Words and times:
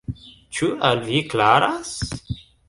Ĉu 0.59 0.69
al 0.89 1.03
vi 1.09 1.19
klaras? 1.35 1.93